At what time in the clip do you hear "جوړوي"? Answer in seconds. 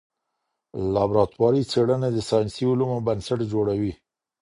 3.51-3.93